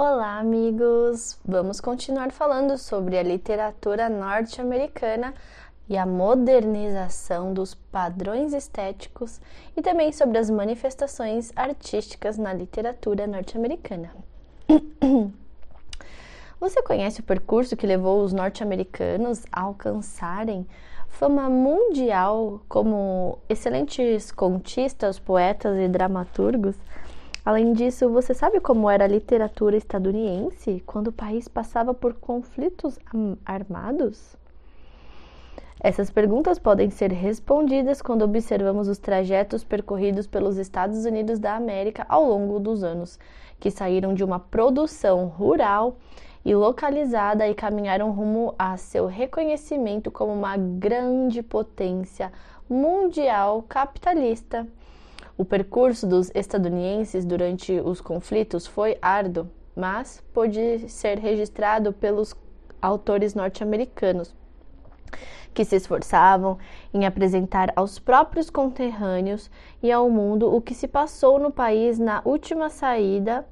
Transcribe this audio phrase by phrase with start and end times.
[0.00, 1.40] Olá, amigos!
[1.44, 5.34] Vamos continuar falando sobre a literatura norte-americana
[5.88, 9.40] e a modernização dos padrões estéticos
[9.76, 14.12] e também sobre as manifestações artísticas na literatura norte-americana.
[16.60, 20.64] Você conhece o percurso que levou os norte-americanos a alcançarem
[21.08, 26.76] fama mundial como excelentes contistas, poetas e dramaturgos?
[27.44, 32.98] Além disso, você sabe como era a literatura estadunidense quando o país passava por conflitos
[33.44, 34.36] armados?
[35.80, 42.04] Essas perguntas podem ser respondidas quando observamos os trajetos percorridos pelos Estados Unidos da América
[42.08, 43.18] ao longo dos anos,
[43.60, 45.96] que saíram de uma produção rural
[46.44, 52.32] e localizada e caminharam rumo a seu reconhecimento como uma grande potência
[52.68, 54.66] mundial capitalista
[55.38, 62.34] o percurso dos estadunidenses durante os conflitos foi árduo, mas pôde ser registrado pelos
[62.82, 64.34] autores norte-americanos,
[65.54, 66.58] que se esforçavam
[66.92, 69.48] em apresentar aos próprios conterrâneos
[69.80, 73.46] e ao mundo o que se passou no país na última saída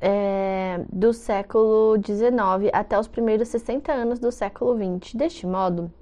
[0.00, 5.14] é, do século XIX até os primeiros 60 anos do século XX.
[5.14, 5.92] Deste modo,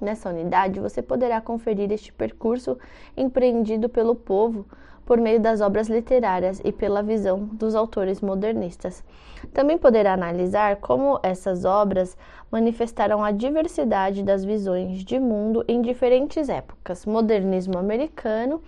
[0.00, 2.78] Nessa unidade, você poderá conferir este percurso
[3.16, 4.66] empreendido pelo povo
[5.06, 9.04] por meio das obras literárias e pela visão dos autores modernistas.
[9.52, 12.16] Também poderá analisar como essas obras
[12.50, 17.04] manifestaram a diversidade das visões de mundo em diferentes épocas.
[17.04, 18.62] Modernismo americano,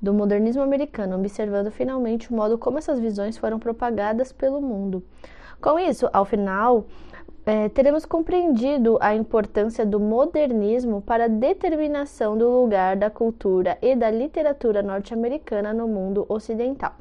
[0.00, 5.02] do modernismo americano, observando finalmente o modo como essas visões foram propagadas pelo mundo.
[5.60, 6.84] Com isso, ao final,
[7.46, 13.94] é, teremos compreendido a importância do modernismo para a determinação do lugar da cultura e
[13.94, 16.94] da literatura norte-americana no mundo ocidental.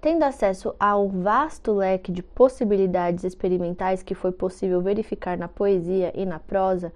[0.00, 6.26] Tendo acesso ao vasto leque de possibilidades experimentais que foi possível verificar na poesia e
[6.26, 6.92] na prosa,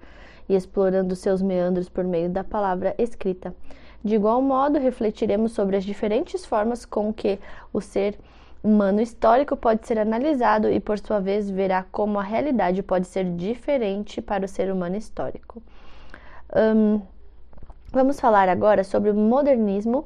[0.49, 3.53] e explorando seus meandros por meio da palavra escrita,
[4.03, 7.39] de igual modo refletiremos sobre as diferentes formas com que
[7.73, 8.17] o ser
[8.63, 13.25] humano histórico pode ser analisado e, por sua vez, verá como a realidade pode ser
[13.35, 15.61] diferente para o ser humano histórico.
[16.55, 17.01] Um,
[17.91, 20.05] vamos falar agora sobre o modernismo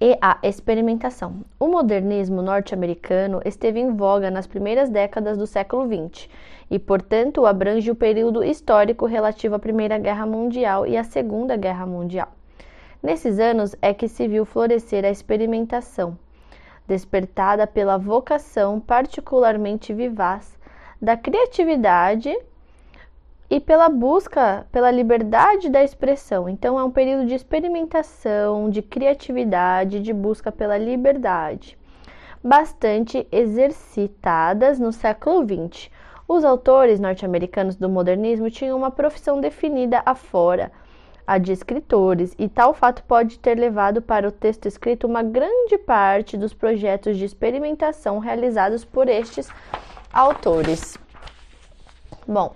[0.00, 1.44] e a experimentação.
[1.58, 6.28] O modernismo norte-americano esteve em voga nas primeiras décadas do século XX
[6.70, 11.86] e, portanto, abrange o período histórico relativo à Primeira Guerra Mundial e à Segunda Guerra
[11.86, 12.28] Mundial.
[13.02, 16.18] Nesses anos é que se viu florescer a experimentação,
[16.88, 20.58] despertada pela vocação particularmente vivaz
[21.00, 22.34] da criatividade
[23.50, 26.48] e pela busca pela liberdade da expressão.
[26.48, 31.78] Então, é um período de experimentação, de criatividade, de busca pela liberdade,
[32.42, 35.90] bastante exercitadas no século XX.
[36.26, 40.72] Os autores norte-americanos do modernismo tinham uma profissão definida afora
[41.28, 45.76] a de escritores, e tal fato pode ter levado para o texto escrito uma grande
[45.76, 49.46] parte dos projetos de experimentação realizados por estes
[50.10, 50.96] autores.
[52.26, 52.54] Bom,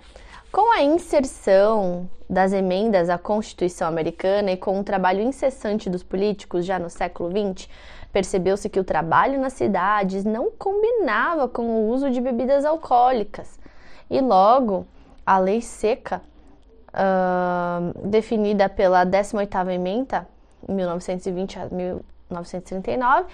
[0.51, 6.65] com a inserção das emendas à Constituição Americana e com o trabalho incessante dos políticos
[6.65, 7.69] já no século XX,
[8.11, 13.59] percebeu-se que o trabalho nas cidades não combinava com o uso de bebidas alcoólicas.
[14.09, 14.87] E logo,
[15.23, 16.23] a lei seca
[16.93, 20.27] uh, definida pela 18ª emenda,
[20.67, 23.25] 1920 a 1939,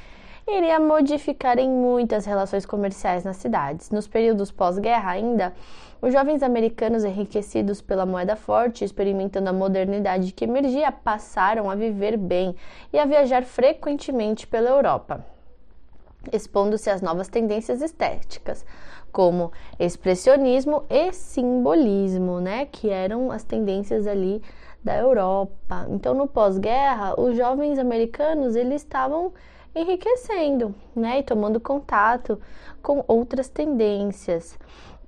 [0.47, 3.92] iria modificar em muitas relações comerciais nas cidades.
[3.92, 5.53] Nos períodos pós-guerra ainda,
[6.02, 12.18] os jovens americanos enriquecidos pela moeda forte, experimentando a modernidade que emergia, passaram a viver
[12.18, 12.56] bem
[12.92, 15.24] e a viajar frequentemente pela Europa
[16.31, 18.66] expondo-se às novas tendências estéticas,
[19.12, 24.42] como expressionismo e simbolismo, né, que eram as tendências ali
[24.84, 25.86] da Europa.
[25.90, 29.34] Então, no pós-guerra, os jovens americanos eles estavam
[29.75, 32.39] enriquecendo, né, e tomando contato
[32.81, 34.57] com outras tendências.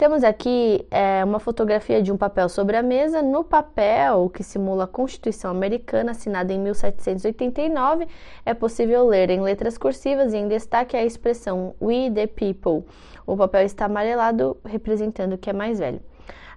[0.02, 3.22] Temos aqui é, uma fotografia de um papel sobre a mesa.
[3.22, 8.08] No papel, que simula a Constituição Americana, assinada em 1789,
[8.44, 12.84] é possível ler em letras cursivas e em destaque a expressão We the People.
[13.28, 16.02] O papel está amarelado, representando o que é mais velho.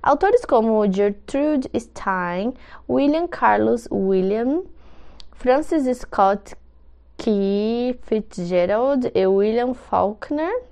[0.02, 2.54] Autores como Gertrude Stein,
[2.88, 4.62] William Carlos William,
[5.32, 6.54] Francis Scott
[7.16, 10.62] Key Fitzgerald e William Faulkner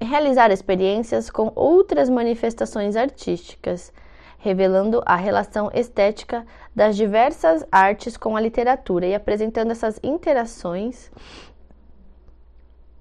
[0.00, 3.92] realizar experiências com outras manifestações artísticas,
[4.38, 11.10] revelando a relação estética das diversas artes com a literatura e apresentando essas interações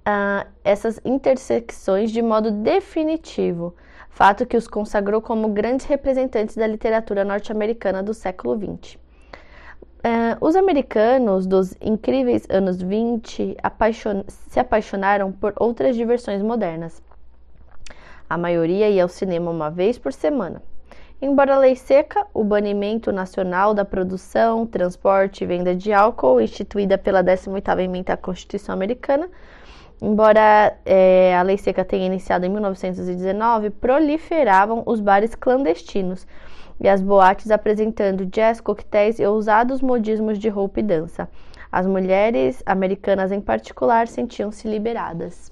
[0.08, 3.75] uh, essas intersecções de modo definitivo,
[4.10, 9.02] fato que os consagrou como grandes representantes da literatura norte-americana do século XX.
[10.05, 17.01] Uh, os americanos dos incríveis anos 20 apaixon se apaixonaram por outras diversões modernas.
[18.29, 20.61] A maioria ia ao cinema uma vez por semana.
[21.21, 26.97] Embora a lei seca, o banimento nacional da produção, transporte e venda de álcool, instituída
[26.97, 29.29] pela 18ª emenda à Constituição Americana,
[30.01, 36.27] embora é, a lei seca tenha iniciado em 1919, proliferavam os bares clandestinos,
[36.80, 41.30] e as boates apresentando jazz, coquetéis e ousados modismos de roupa e dança.
[41.72, 45.52] As mulheres americanas, em particular, sentiam-se liberadas.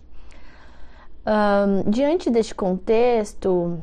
[1.25, 3.81] Um, diante deste contexto,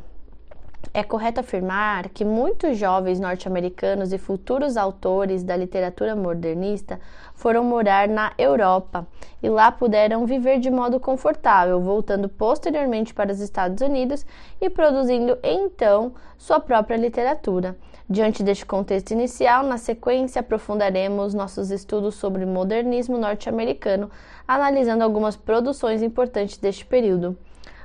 [0.95, 7.01] é correto afirmar que muitos jovens norte-americanos e futuros autores da literatura modernista
[7.35, 9.07] foram morar na Europa
[9.43, 14.25] e lá puderam viver de modo confortável, voltando posteriormente para os Estados Unidos
[14.61, 17.77] e produzindo então sua própria literatura.
[18.09, 24.11] Diante deste contexto inicial, na sequência aprofundaremos nossos estudos sobre modernismo norte-americano,
[24.47, 27.37] analisando algumas produções importantes deste período.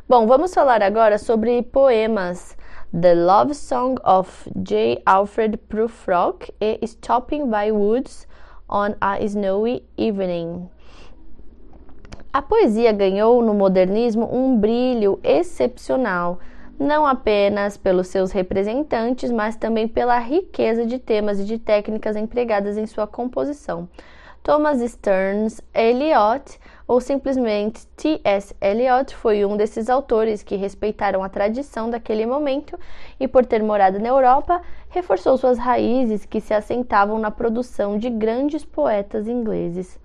[0.08, 2.56] Bom, vamos falar agora sobre poemas
[2.96, 5.02] The Love Song of J.
[5.08, 8.28] Alfred Prufrock e Stopping by Woods
[8.70, 10.70] on a Snowy Evening.
[12.32, 16.38] A poesia ganhou no modernismo um brilho excepcional,
[16.80, 22.78] não apenas pelos seus representantes, mas também pela riqueza de temas e de técnicas empregadas
[22.78, 23.90] em sua composição.
[24.44, 28.56] Thomas Stearns Eliot ou simplesmente T.S.
[28.62, 32.78] Eliot foi um desses autores que respeitaram a tradição daquele momento
[33.20, 38.10] e, por ter morado na Europa, reforçou suas raízes que se assentavam na produção de
[38.10, 40.00] grandes poetas ingleses.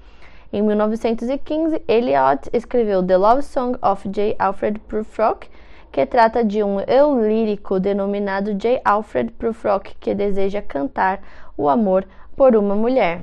[0.53, 4.35] Em 1915, Eliot escreveu The Love Song of J.
[4.39, 5.49] Alfred Prufrock,
[5.93, 8.81] que trata de um eu lírico denominado J.
[8.85, 11.21] Alfred Prufrock que deseja cantar
[11.57, 13.21] o amor por uma mulher.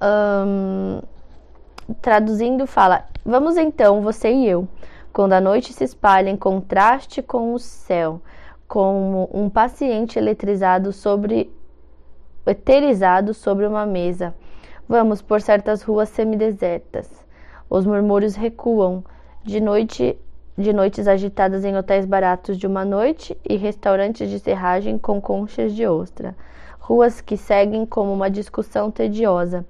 [0.00, 1.00] Um,
[2.00, 4.68] traduzindo, fala: Vamos então, você e eu,
[5.12, 8.20] quando a noite se espalha em contraste com o céu,
[8.66, 11.52] como um paciente eletrizado sobre
[12.46, 14.34] eterizado sobre uma mesa.
[14.88, 17.10] Vamos por certas ruas semidesertas.
[17.68, 19.04] Os murmúrios recuam
[19.44, 20.18] de noite
[20.56, 25.72] de noites agitadas em hotéis baratos de uma noite e restaurantes de serragem com conchas
[25.72, 26.34] de ostra.
[26.88, 29.66] Ruas que seguem como uma discussão tediosa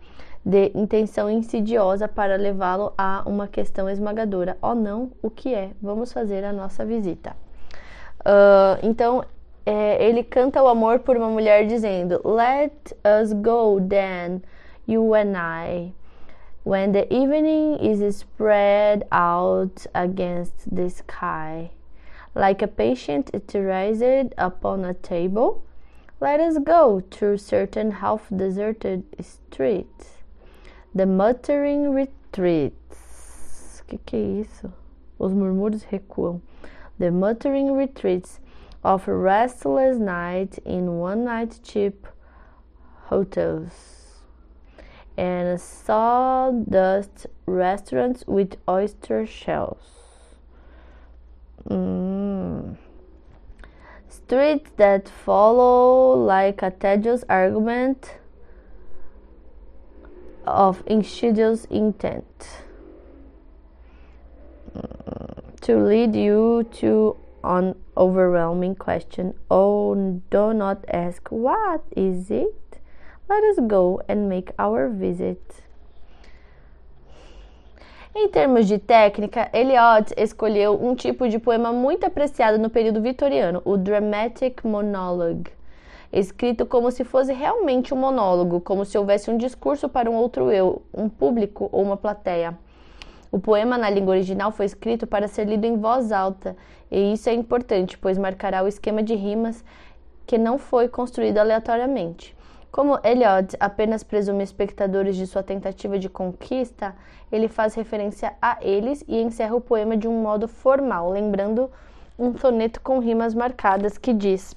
[0.47, 4.57] de intenção insidiosa para levá-lo a uma questão esmagadora.
[4.63, 5.73] Oh não, o que é?
[5.83, 7.35] Vamos fazer a nossa visita.
[8.21, 9.25] Uh, então,
[9.67, 14.41] é, ele canta o amor por uma mulher dizendo: Let us go then,
[14.87, 15.93] you and I.
[16.65, 21.73] When the evening is spread out against the sky,
[22.33, 25.65] like a patient etherized upon a table,
[26.21, 30.19] let us go through certain half deserted streets
[30.95, 33.83] The Muttering Retreats.
[33.87, 34.73] Que, que é isso?
[35.19, 36.41] Os murmúrios recuam.
[36.99, 38.41] The Muttering Retreats
[38.83, 42.07] of Restless Night in One Night Cheap
[43.11, 44.23] Hotels.
[45.17, 49.85] And sawdust restaurants with oyster shells.
[51.69, 52.77] Mm.
[54.09, 58.19] Streets that follow like a tedious argument
[60.47, 62.49] of insidious intent
[64.75, 69.35] mm, to lead you to an overwhelming question.
[69.51, 69.95] Oh,
[70.31, 72.81] do not ask, What is it?
[73.29, 75.63] Let us go and make our visit.
[78.15, 83.63] Em termos de técnica, Eliot escolheu um tipo de poema muito apreciado no período vitoriano,
[83.65, 85.59] o dramatic monologue
[86.13, 90.51] escrito como se fosse realmente um monólogo, como se houvesse um discurso para um outro
[90.51, 92.59] eu, um público ou uma plateia.
[93.31, 96.57] O poema na língua original foi escrito para ser lido em voz alta,
[96.91, 99.63] e isso é importante, pois marcará o esquema de rimas
[100.27, 102.35] que não foi construído aleatoriamente.
[102.71, 106.95] Como Eliot apenas presume espectadores de sua tentativa de conquista,
[107.33, 111.71] ele faz referência a eles e encerra o poema de um modo formal, lembrando
[112.19, 114.55] um soneto com rimas marcadas que diz: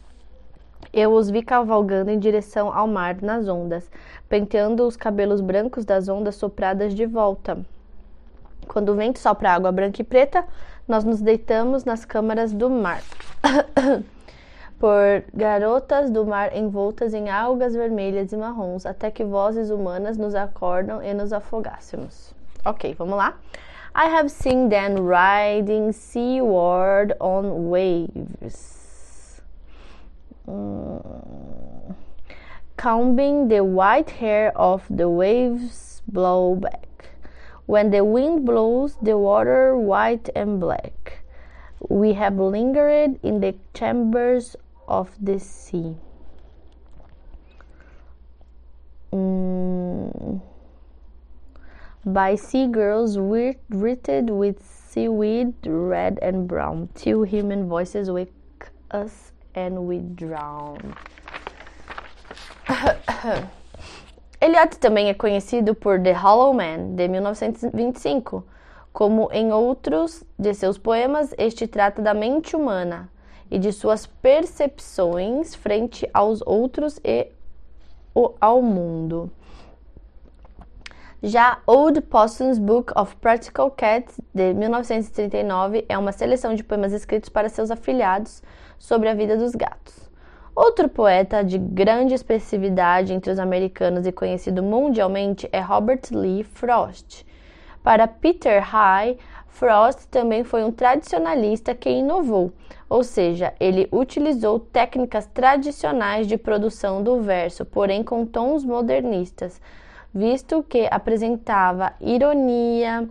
[0.94, 3.90] eu os vi cavalgando em direção ao mar nas ondas,
[4.28, 7.60] penteando os cabelos brancos das ondas sopradas de volta.
[8.68, 10.44] Quando o vento sopra água branca e preta,
[10.86, 13.02] nós nos deitamos nas câmaras do mar.
[14.82, 20.34] por garotas do mar envoltas em algas vermelhas e marrons, até que vozes humanas nos
[20.34, 22.34] acordam e nos afogássemos.
[22.66, 23.38] Ok, vamos lá.
[23.94, 29.40] I have seen them riding seaward on waves.
[30.48, 31.94] Mm.
[32.76, 37.12] Combing the white hair of the waves blow back.
[37.68, 41.20] When the wind blows the water white and black.
[41.88, 44.56] We have lingered in the chambers
[44.92, 45.96] of the sea.
[52.04, 58.34] By sea girls wreathed with seaweed red and brown, till human voices wake
[58.92, 60.94] us and we drown.
[64.42, 68.44] Eliot também é conhecido por The Hollow Man, de 1925.
[68.92, 73.10] Como em outros de seus poemas, este trata da mente humana
[73.52, 77.28] e de suas percepções frente aos outros e
[78.40, 79.30] ao mundo.
[81.22, 87.30] Já Old Possum's Book of Practical Cats, de 1939, é uma seleção de poemas escritos
[87.30, 88.42] para seus afilhados
[88.80, 90.10] sobre a vida dos gatos.
[90.56, 97.24] Outro poeta de grande expressividade entre os americanos e conhecido mundialmente é Robert Lee Frost.
[97.84, 99.18] Para Peter High,
[99.52, 102.52] Frost também foi um tradicionalista que inovou,
[102.90, 109.62] ou seja, ele utilizou técnicas tradicionais de produção do verso, porém com tons modernistas,
[110.14, 113.08] visto que apresentava ironia,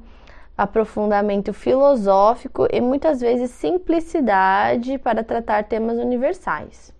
[0.57, 6.93] aprofundamento filosófico e muitas vezes simplicidade para tratar temas universais.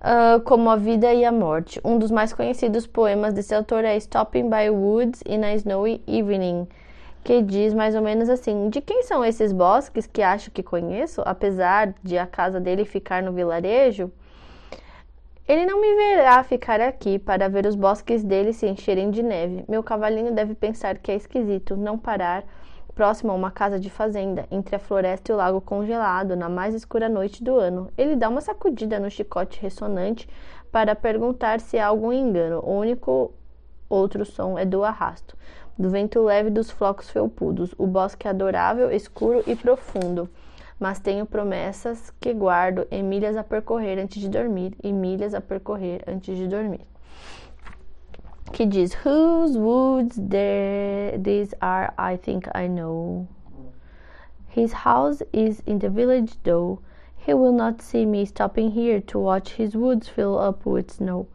[0.00, 1.78] Uh, como a vida e a morte.
[1.84, 6.66] Um dos mais conhecidos poemas desse autor é Stopping by Woods in a Snowy Evening,
[7.22, 11.22] que diz mais ou menos assim: De quem são esses bosques que acho que conheço,
[11.24, 14.10] apesar de a casa dele ficar no vilarejo?
[15.46, 19.64] Ele não me verá ficar aqui para ver os bosques dele se encherem de neve.
[19.68, 22.44] Meu cavalinho deve pensar que é esquisito não parar
[22.94, 26.74] próximo a uma casa de fazenda, entre a floresta e o lago congelado, na mais
[26.74, 27.90] escura noite do ano.
[27.98, 30.28] Ele dá uma sacudida no chicote ressonante
[30.70, 32.60] para perguntar se há algum engano.
[32.64, 33.32] O único
[33.88, 35.36] outro som é do arrasto,
[35.78, 37.74] do vento leve dos flocos felpudos.
[37.78, 40.28] O bosque é adorável, escuro e profundo.
[40.78, 45.40] Mas tenho promessas que guardo e milhas a percorrer antes de dormir, e milhas a
[45.40, 46.86] percorrer antes de dormir
[48.52, 53.28] que diz Whose woods there these are I think I know.
[54.48, 56.80] His house is in the village though.
[57.16, 61.28] He will not see me stopping here to watch his woods fill up with snow.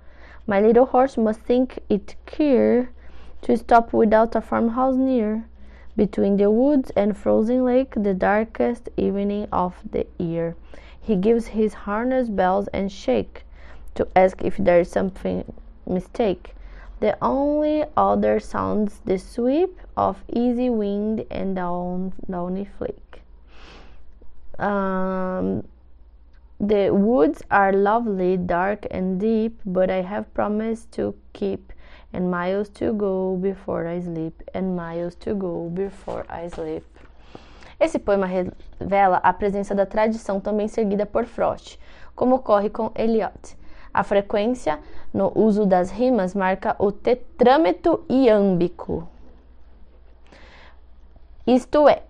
[0.46, 2.92] My little horse must think it queer
[3.46, 5.46] to stop without a farmhouse near.
[5.96, 10.56] Between the woods and frozen lake, the darkest evening of the year.
[11.00, 13.46] He gives his harness bells and shake
[13.94, 15.54] to ask if there is something
[15.86, 16.56] mistake.
[17.02, 23.22] The only other sounds the sweep of easy wind and down, downy flake.
[24.58, 25.68] Um,
[26.60, 31.72] the woods are lovely, dark and deep, but I have promised to keep
[32.16, 36.86] and miles to go before I sleep, and miles to go before I sleep.
[37.78, 41.78] Esse poema revela a presença da tradição também seguida por Frost,
[42.16, 43.58] como ocorre com Eliot.
[43.94, 44.80] A frequência
[45.14, 49.08] no uso das rimas marca o tetrâmetro iâmbico.
[51.46, 52.04] Isto é,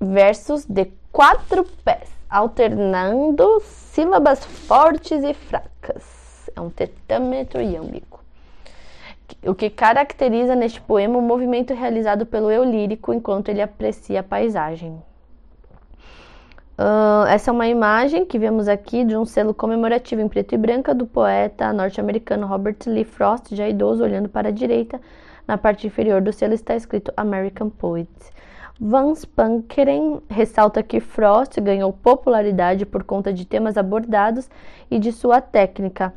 [0.00, 6.50] versos de quatro pés, alternando sílabas fortes e fracas.
[6.56, 8.23] É um tetrâmetro iâmbico.
[9.46, 14.22] O que caracteriza neste poema o movimento realizado pelo eu lírico enquanto ele aprecia a
[14.22, 15.02] paisagem.
[16.76, 20.58] Uh, essa é uma imagem que vemos aqui de um selo comemorativo em preto e
[20.58, 25.00] branco do poeta norte-americano Robert Lee Frost, já idoso, olhando para a direita.
[25.46, 28.08] Na parte inferior do selo está escrito American Poet.
[28.80, 34.50] Van Spankeren ressalta que Frost ganhou popularidade por conta de temas abordados
[34.90, 36.12] e de sua técnica,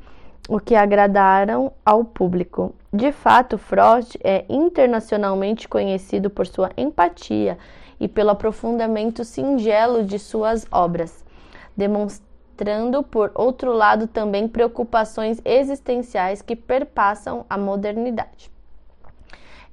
[0.48, 2.74] o que agradaram ao público.
[2.92, 7.58] De fato, Frost é internacionalmente conhecido por sua empatia
[8.00, 11.26] e pelo aprofundamento singelo de suas obras,
[11.76, 18.57] demonstrando, por outro lado, também preocupações existenciais que perpassam a modernidade.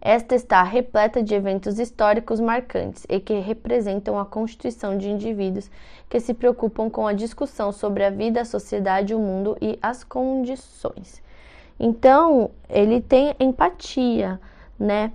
[0.04, 5.70] Esta está repleta de eventos históricos marcantes e que representam a constituição de indivíduos
[6.10, 10.04] que se preocupam com a discussão sobre a vida, a sociedade, o mundo e as
[10.04, 11.22] condições.
[11.80, 14.38] Então, ele tem empatia,
[14.78, 15.10] né?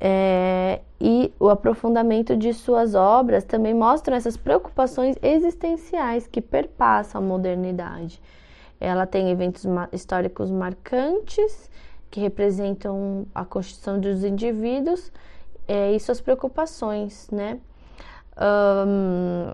[0.00, 7.24] É, e o aprofundamento de suas obras também mostram essas preocupações existenciais que perpassam a
[7.24, 8.18] modernidade.
[8.80, 11.70] Ela tem eventos históricos marcantes
[12.12, 15.10] que representam a constituição dos indivíduos
[15.66, 17.58] é, e suas preocupações, né?
[18.36, 19.50] Um,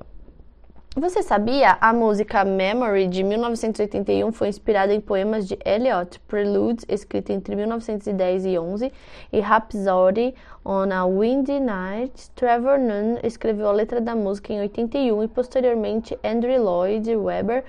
[0.97, 1.79] você sabia?
[1.81, 8.47] A música Memory de 1981 foi inspirada em poemas de Eliot, Preludes, escrito entre 1910
[8.47, 8.93] e 11,
[9.33, 10.35] e Rhapsody
[10.65, 12.29] on a Windy Night.
[12.35, 17.63] Trevor Nunn escreveu a letra da música em 81 e posteriormente Andrew Lloyd Webber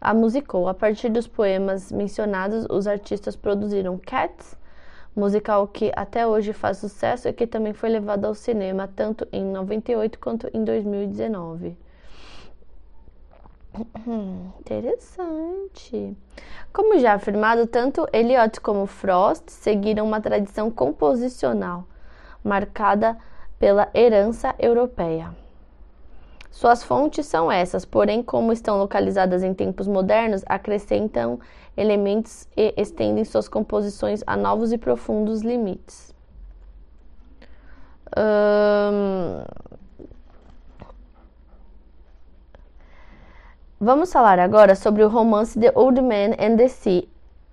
[0.00, 0.68] a musicou.
[0.68, 4.56] A partir dos poemas mencionados, os artistas produziram Cats,
[5.14, 9.44] musical que até hoje faz sucesso e que também foi levado ao cinema tanto em
[9.44, 11.76] 98 quanto em 2019.
[14.60, 16.16] Interessante.
[16.72, 21.86] Como já afirmado, tanto Eliot como Frost seguiram uma tradição composicional
[22.44, 23.16] marcada
[23.58, 25.45] pela herança europeia.
[26.56, 31.38] Suas fontes são essas, porém, como estão localizadas em tempos modernos, acrescentam
[31.76, 36.14] elementos e estendem suas composições a novos e profundos limites.
[43.78, 47.06] Vamos falar agora sobre o romance The Old Man and the Sea.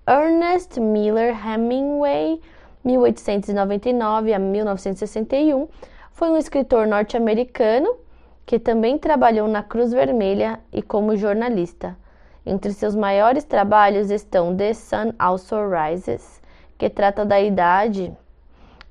[0.08, 2.40] Ernest Miller Hemingway,
[2.82, 5.68] 1899 a 1961,
[6.10, 8.02] foi um escritor norte-americano
[8.46, 11.96] que também trabalhou na Cruz Vermelha e como jornalista.
[12.44, 16.42] Entre seus maiores trabalhos estão The Sun Also Rises,
[16.76, 18.12] que trata da idade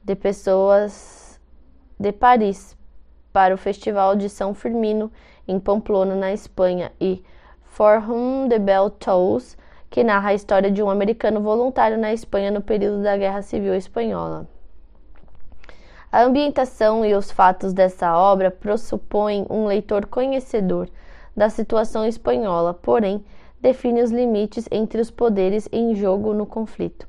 [0.04, 1.40] de pessoas
[2.00, 2.76] de Paris
[3.32, 5.12] para o Festival de São Firmino
[5.48, 7.24] em Pamplona, na Espanha, e
[7.64, 9.58] For Whom the Bell Tolls,
[9.90, 13.76] que narra a história de um americano voluntário na Espanha no período da Guerra Civil
[13.76, 14.48] Espanhola.
[16.14, 20.88] A ambientação e os fatos dessa obra pressupõem um leitor conhecedor
[21.36, 23.26] da situação espanhola, porém,
[23.60, 27.08] define os limites entre os poderes em jogo no conflito.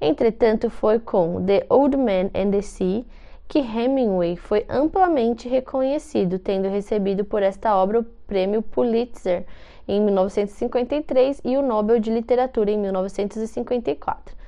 [0.00, 3.04] Entretanto, foi com The Old Man and the Sea
[3.48, 9.44] que Hemingway foi amplamente reconhecido, tendo recebido por esta obra o prêmio Pulitzer
[9.88, 14.43] em 1953 e o Nobel de Literatura em 1954.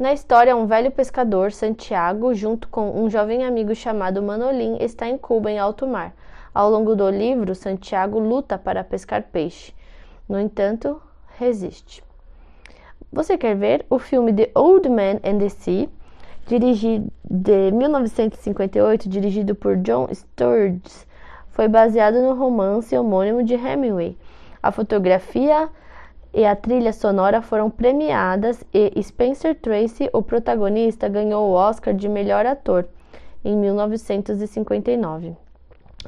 [0.00, 5.18] Na história, um velho pescador, Santiago, junto com um jovem amigo chamado Manolim, está em
[5.18, 6.14] Cuba, em alto mar.
[6.54, 9.74] Ao longo do livro, Santiago luta para pescar peixe.
[10.26, 10.98] No entanto,
[11.36, 12.02] resiste.
[13.12, 15.86] Você quer ver o filme The Old Man and the Sea?
[16.46, 21.06] dirigido de 1958, dirigido por John Sturges,
[21.50, 24.16] foi baseado no romance homônimo de Hemingway.
[24.62, 25.68] A fotografia
[26.32, 32.08] e a trilha sonora foram premiadas e Spencer Tracy, o protagonista, ganhou o Oscar de
[32.08, 32.86] melhor ator
[33.44, 35.36] em 1959.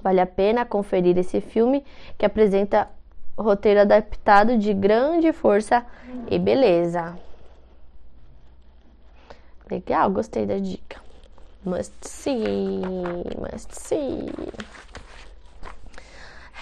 [0.02, 1.84] Vale a pena conferir esse filme
[2.16, 2.88] que apresenta
[3.36, 5.84] roteiro adaptado de grande força
[6.30, 7.16] e beleza.
[9.70, 11.00] Legal, gostei da dica.
[11.64, 12.82] Must see,
[13.38, 14.30] must see.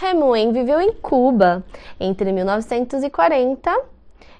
[0.02, 1.62] Hemingway viveu em Cuba
[2.00, 3.82] entre 1940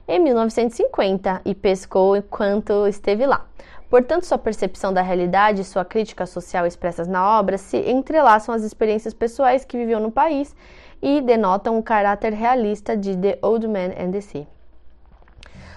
[0.09, 3.45] e 1950 e pescou enquanto esteve lá.
[3.91, 8.63] Portanto, sua percepção da realidade e sua crítica social expressas na obra se entrelaçam às
[8.63, 10.57] experiências pessoais que viveu no país
[11.03, 14.47] e denotam o caráter realista de The Old Man and the Sea.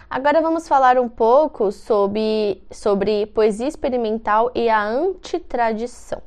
[0.09, 6.21] Agora vamos falar um pouco sobre, sobre poesia experimental e a antitradição.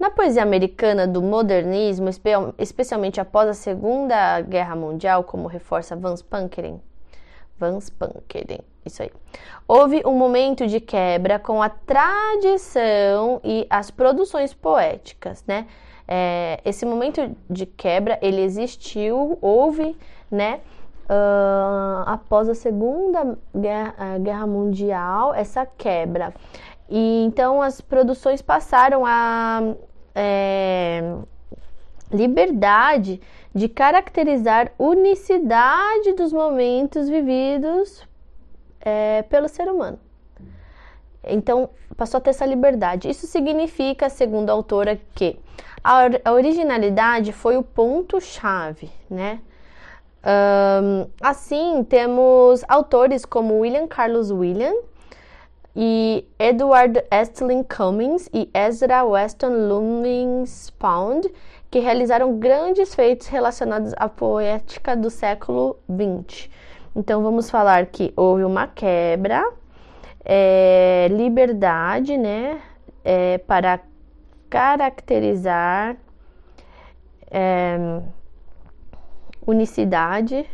[0.00, 2.08] Na poesia americana do modernismo,
[2.58, 6.80] especialmente após a Segunda Guerra Mundial, como reforça Vance Pankeren,
[7.58, 7.92] Vance
[8.86, 9.10] isso aí.
[9.68, 15.66] Houve um momento de quebra com a tradição e as produções poéticas, né?
[16.08, 19.94] É, esse momento de quebra, ele existiu, houve,
[20.30, 20.60] né?
[21.10, 26.32] uh, após a Segunda Guerra, Guerra Mundial, essa quebra.
[26.88, 29.74] E então as produções passaram a
[30.14, 31.16] é,
[32.12, 33.20] liberdade
[33.54, 38.06] de caracterizar unicidade dos momentos vividos
[38.80, 39.98] é, pelo ser humano.
[41.22, 43.08] Então, passou a ter essa liberdade.
[43.08, 45.38] Isso significa, segundo a autora, que
[45.82, 49.40] a originalidade foi o ponto-chave, né?
[50.22, 54.74] Um, assim, temos autores como William Carlos William
[55.74, 61.32] e Edward Estlin Cummings e Ezra Weston Lumings Pound,
[61.70, 66.48] que realizaram grandes feitos relacionados à poética do século XX.
[66.94, 69.42] Então, vamos falar que houve uma quebra,
[70.24, 72.60] é, liberdade, né,
[73.04, 73.80] é, para
[74.48, 75.96] caracterizar.
[77.30, 78.00] É,
[79.46, 80.48] unicidade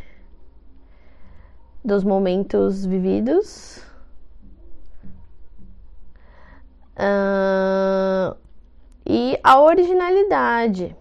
[1.85, 3.83] dos momentos vividos.
[6.96, 8.35] Uh,
[9.05, 10.96] e a originalidade.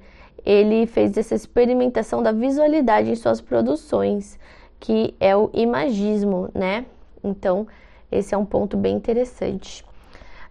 [0.49, 4.39] ele fez essa experimentação da visualidade em suas produções,
[4.81, 6.87] que é o imagismo, né?
[7.23, 7.67] Então,
[8.11, 9.85] esse é um ponto bem interessante.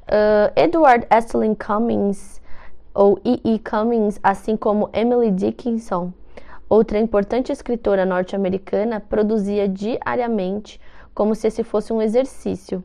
[0.04, 2.40] Uh, Edward Estlin Cummings,
[2.94, 3.42] ou E.
[3.44, 3.58] E.
[3.58, 6.14] Cummings, assim como Emily Dickinson,
[6.70, 10.80] outra importante escritora norte-americana, produzia diariamente
[11.12, 12.84] como se esse fosse um exercício,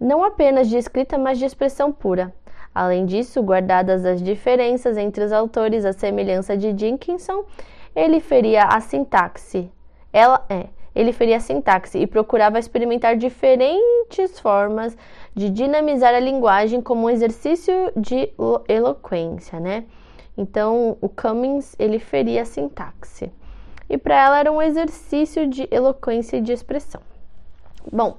[0.00, 2.32] não apenas de escrita, mas de expressão pura.
[2.74, 7.44] Além disso, guardadas as diferenças entre os autores, a semelhança de Dickinson,
[7.94, 9.70] ele feria a sintaxe.
[10.12, 14.96] Ela é ele feria a sintaxe e procurava experimentar diferentes formas
[15.34, 18.32] de dinamizar a linguagem como um exercício de
[18.68, 19.84] eloquência, né?
[20.36, 23.32] Então, o Cummings, ele feria a sintaxe.
[23.88, 27.00] E para ela era um exercício de eloquência e de expressão.
[27.92, 28.16] Bom,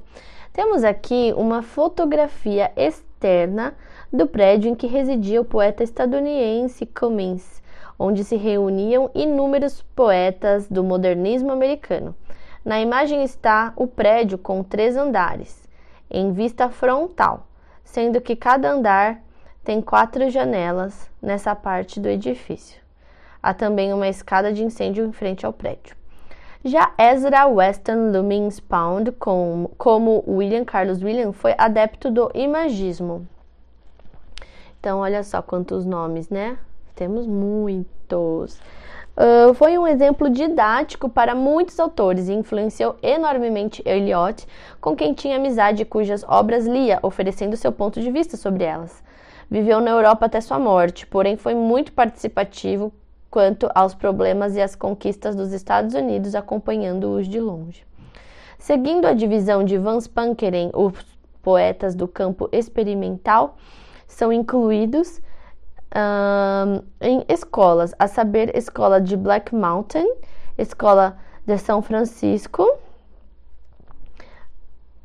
[0.54, 3.74] temos aqui uma fotografia externa
[4.15, 7.62] do prédio em que residia o poeta estadunidense Cummings,
[7.99, 12.15] onde se reuniam inúmeros poetas do modernismo americano.
[12.63, 15.67] Na imagem está o prédio com três andares,
[16.10, 17.47] em vista frontal,
[17.84, 19.21] sendo que cada andar
[19.63, 22.82] tem quatro janelas nessa parte do edifício.
[23.43, 25.95] Há também uma escada de incêndio em frente ao prédio.
[26.63, 33.28] Já Ezra Weston Lumings Pound, com, como William Carlos William, foi adepto do imagismo.
[34.86, 36.60] Então, olha só quantos nomes, né?
[36.93, 38.60] Temos muitos.
[39.17, 44.48] Uh, foi um exemplo didático para muitos autores e influenciou enormemente Eliot,
[44.80, 49.04] com quem tinha amizade e cujas obras lia, oferecendo seu ponto de vista sobre elas.
[49.50, 52.93] Viveu na Europa até sua morte, porém foi muito participativo
[53.32, 57.84] quanto aos problemas e às conquistas dos Estados Unidos, acompanhando-os de longe.
[58.60, 60.93] Seguindo a divisão de Vance Pankeren, os
[61.41, 63.58] poetas do campo experimental
[64.08, 65.22] são incluídos
[67.00, 70.08] em escolas, a saber, escola de Black Mountain,
[70.58, 72.68] escola de São Francisco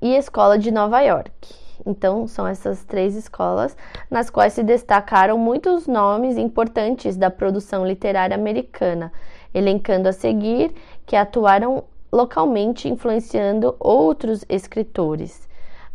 [0.03, 1.55] e escola de Nova York.
[1.87, 3.77] Então, são essas três escolas
[4.11, 9.13] nas quais se destacaram muitos nomes importantes da produção literária americana,
[9.55, 10.75] elencando a seguir
[11.07, 15.49] que atuaram localmente influenciando outros escritores: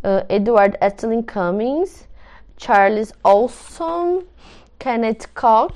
[0.04, 2.08] uh, Edward Estlin Cummings,
[2.58, 4.24] Charles Olson,
[4.80, 5.76] Kenneth Koch,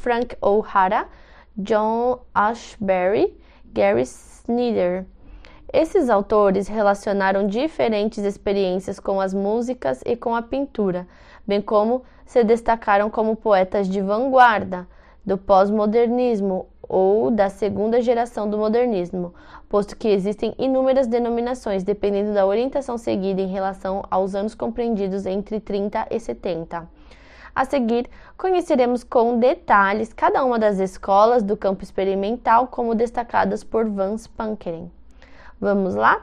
[0.00, 1.08] Frank O'Hara,
[1.56, 3.36] John Ashbery,
[3.72, 5.04] Gary Snyder.
[5.72, 11.06] Esses autores relacionaram diferentes experiências com as músicas e com a pintura,
[11.46, 14.86] bem como se destacaram como poetas de vanguarda
[15.24, 19.34] do pós-modernismo ou da segunda geração do modernismo,
[19.68, 25.60] posto que existem inúmeras denominações dependendo da orientação seguida em relação aos anos compreendidos entre
[25.60, 26.88] 30 e 70.
[27.54, 33.88] A seguir, conheceremos com detalhes cada uma das escolas do campo experimental, como destacadas por
[33.88, 34.90] Vance Pankeren.
[35.58, 36.22] Vamos lá?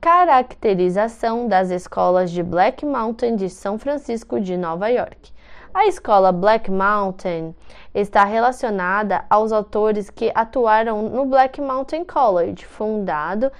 [0.00, 5.32] Caracterização das escolas de Black Mountain de São Francisco de Nova York.
[5.72, 7.54] A escola Black Mountain
[7.94, 13.52] está relacionada aos autores que atuaram no Black Mountain College, fundado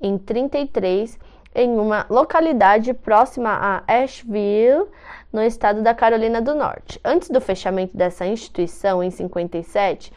[0.00, 1.18] em 33
[1.54, 4.86] em uma localidade próxima a Asheville,
[5.30, 6.98] no estado da Carolina do Norte.
[7.04, 10.10] Antes do fechamento dessa instituição em 57,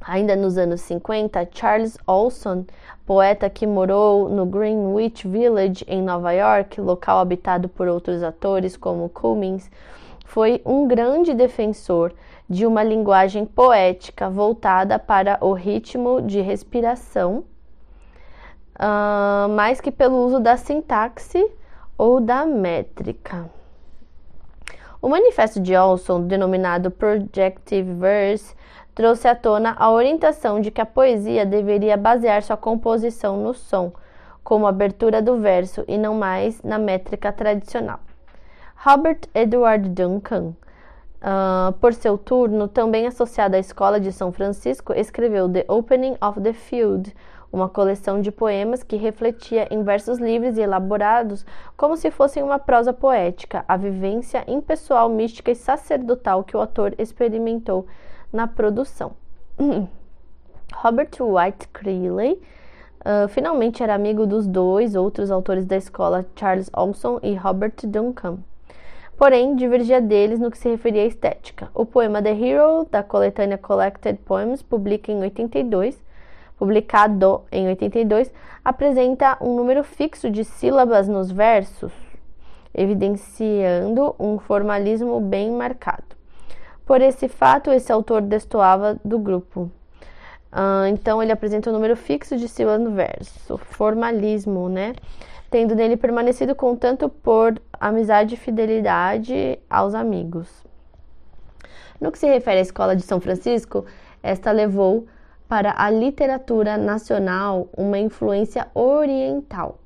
[0.00, 2.64] ainda nos anos 50, Charles Olson,
[3.04, 9.10] poeta que morou no Greenwich Village em Nova York, local habitado por outros atores como
[9.10, 9.70] Cummings,
[10.32, 12.10] foi um grande defensor
[12.48, 17.44] de uma linguagem poética voltada para o ritmo de respiração
[18.76, 21.38] uh, mais que pelo uso da sintaxe
[21.98, 23.50] ou da métrica.
[25.02, 28.54] O manifesto de Olson, denominado Projective Verse,
[28.94, 33.92] trouxe à tona a orientação de que a poesia deveria basear sua composição no som,
[34.42, 38.00] como abertura do verso e não mais na métrica tradicional.
[38.84, 40.56] Robert Edward Duncan,
[41.22, 46.40] uh, por seu turno, também associado à Escola de São Francisco, escreveu The Opening of
[46.40, 47.14] the Field,
[47.52, 52.58] uma coleção de poemas que refletia em versos livres e elaborados como se fossem uma
[52.58, 57.86] prosa poética, a vivência impessoal, mística e sacerdotal que o autor experimentou
[58.32, 59.12] na produção.
[60.74, 62.42] Robert White Creeley
[62.98, 68.40] uh, finalmente era amigo dos dois outros autores da escola, Charles Olson e Robert Duncan.
[69.22, 71.70] Porém, divergia deles no que se referia à estética.
[71.72, 75.96] O poema The Hero, da coletânea Collected Poems, publica em 82,
[76.58, 78.32] publicado em 82,
[78.64, 81.92] apresenta um número fixo de sílabas nos versos,
[82.74, 86.16] evidenciando um formalismo bem marcado.
[86.84, 89.70] Por esse fato, esse autor destoava do grupo.
[90.52, 94.94] Uh, então, ele apresenta um número fixo de sílabas no verso, formalismo, né?
[95.52, 100.48] Tendo nele permanecido com tanto por amizade e fidelidade aos amigos.
[102.00, 103.84] No que se refere à escola de São Francisco,
[104.22, 105.06] esta levou
[105.46, 109.78] para a literatura nacional uma influência oriental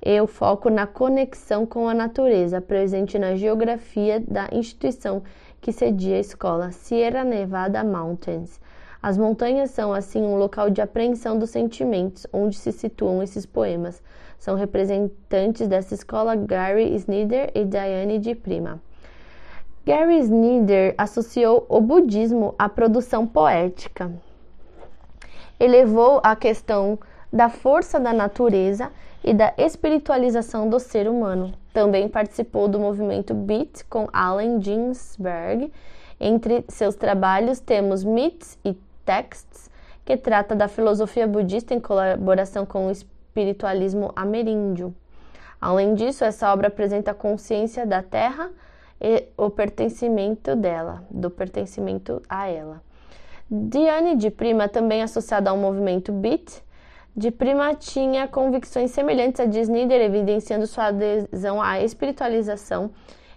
[0.00, 5.24] e o foco na conexão com a natureza, presente na geografia da instituição
[5.60, 8.60] que cedia a escola Sierra Nevada Mountains.
[9.02, 14.00] As montanhas são, assim, um local de apreensão dos sentimentos, onde se situam esses poemas.
[14.38, 18.80] São representantes dessa escola Gary Snyder e Diane de Prima.
[19.84, 24.12] Gary Snyder associou o budismo à produção poética.
[25.58, 26.98] Elevou a questão
[27.32, 28.90] da força da natureza
[29.24, 31.52] e da espiritualização do ser humano.
[31.72, 35.72] Também participou do movimento Beat com Allen Ginsberg.
[36.20, 39.70] Entre seus trabalhos temos Myths e Texts,
[40.04, 42.90] que trata da filosofia budista em colaboração com o
[43.38, 44.94] espiritualismo ameríndio.
[45.60, 48.50] Além disso, essa obra apresenta a consciência da Terra
[49.00, 52.82] e o pertencimento dela, do pertencimento a ela.
[53.50, 56.62] Diane de Prima, também associada ao movimento Beat,
[57.16, 62.90] de Prima tinha convicções semelhantes a de Snyder, evidenciando sua adesão à espiritualização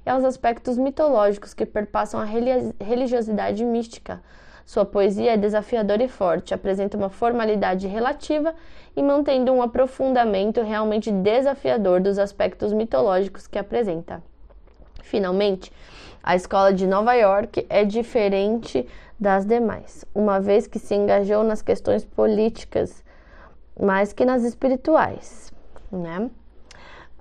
[0.05, 4.21] e aos aspectos mitológicos que perpassam a religiosidade mística.
[4.65, 8.53] Sua poesia é desafiadora e forte, apresenta uma formalidade relativa
[8.95, 14.21] e mantendo um aprofundamento realmente desafiador dos aspectos mitológicos que apresenta.
[15.01, 15.71] Finalmente,
[16.23, 18.87] a escola de Nova York é diferente
[19.19, 23.03] das demais, uma vez que se engajou nas questões políticas
[23.79, 25.51] mais que nas espirituais,
[25.91, 26.29] né?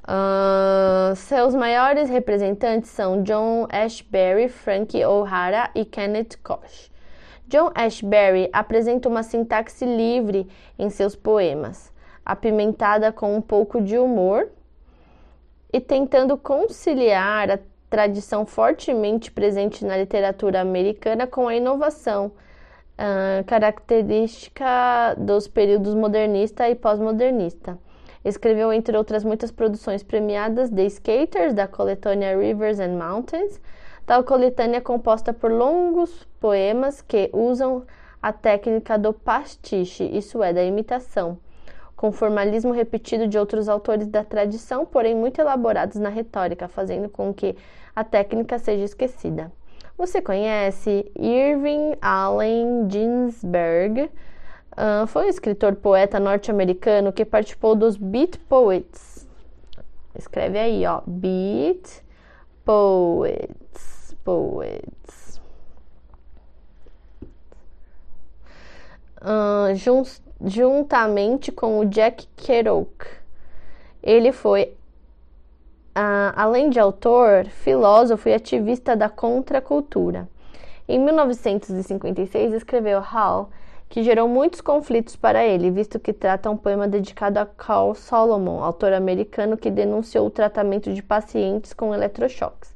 [0.02, 6.89] Uh, seus maiores representantes são John Ashbery, Frank O'Hara e Kenneth Koch.
[7.50, 10.46] John Ashbery apresenta uma sintaxe livre
[10.78, 11.92] em seus poemas,
[12.24, 14.48] apimentada com um pouco de humor
[15.72, 17.58] e tentando conciliar a
[17.90, 26.76] tradição fortemente presente na literatura americana com a inovação uh, característica dos períodos modernista e
[26.76, 27.76] pós-modernista.
[28.24, 33.60] Escreveu, entre outras muitas produções premiadas, The Skaters, da coletânea Rivers and Mountains.
[34.10, 37.84] Tal coletânea é composta por longos poemas que usam
[38.20, 41.38] a técnica do pastiche, isso é, da imitação,
[41.94, 47.32] com formalismo repetido de outros autores da tradição, porém muito elaborados na retórica, fazendo com
[47.32, 47.54] que
[47.94, 49.52] a técnica seja esquecida.
[49.96, 54.10] Você conhece Irving Allen Ginsberg?
[54.72, 59.28] Uh, foi um escritor poeta norte-americano que participou dos Beat Poets.
[60.18, 62.02] Escreve aí, ó, Beat
[62.64, 65.40] Poets, Poets.
[69.20, 70.02] Uh, jun
[70.42, 73.06] juntamente com o Jack Kerouac.
[74.02, 74.74] Ele foi
[75.94, 80.28] ah, além de autor, filósofo e ativista da contracultura.
[80.88, 83.50] Em 1956, escreveu Hall,
[83.88, 88.62] que gerou muitos conflitos para ele, visto que trata um poema dedicado a Carl Solomon,
[88.62, 92.74] autor americano que denunciou o tratamento de pacientes com eletrochoques.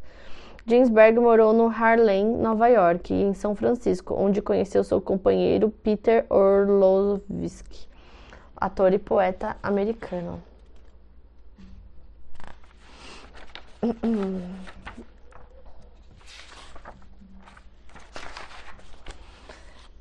[0.66, 6.24] Ginsberg morou no Harlem, Nova York, e em São Francisco, onde conheceu seu companheiro Peter
[6.30, 7.86] Orlovsky,
[8.56, 10.42] ator e poeta americano.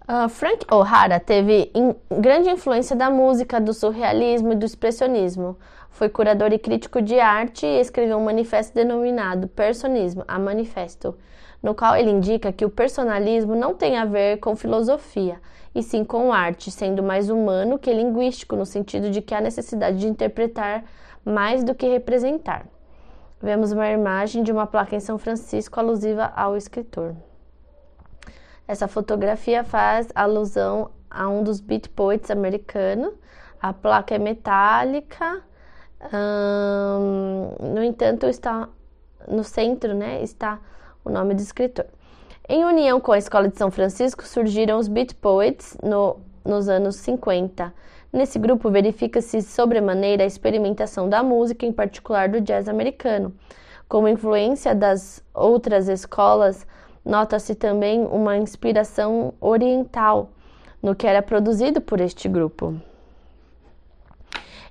[0.06, 5.58] Uh, Frank O'Hara teve in, grande influência da música, do surrealismo e do expressionismo.
[5.93, 11.15] Foi curador e crítico de arte e escreveu um manifesto denominado Personismo, a Manifesto,
[11.62, 15.39] no qual ele indica que o personalismo não tem a ver com filosofia,
[15.73, 19.99] e sim com arte, sendo mais humano que linguístico, no sentido de que há necessidade
[19.99, 20.84] de interpretar
[21.23, 22.65] mais do que representar.
[23.39, 27.15] Vemos uma imagem de uma placa em São Francisco alusiva ao escritor.
[28.67, 33.13] Essa fotografia faz alusão a um dos beat poets americanos.
[33.62, 35.43] A placa é metálica,
[36.11, 38.69] no entanto, está
[39.27, 40.59] no centro, né, está
[41.03, 41.85] o nome do escritor.
[42.47, 46.97] Em união com a Escola de São Francisco, surgiram os Beat Poets no, nos anos
[46.97, 47.73] 50.
[48.11, 53.33] Nesse grupo verifica-se sobremaneira a experimentação da música, em particular do jazz americano.
[53.87, 56.67] Como influência das outras escolas,
[57.05, 60.29] nota-se também uma inspiração oriental
[60.81, 62.75] no que era produzido por este grupo.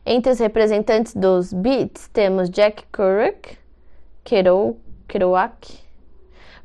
[0.04, 3.56] Entre os representantes dos Beats temos Jack Kerouac,
[5.06, 5.82] Kerouac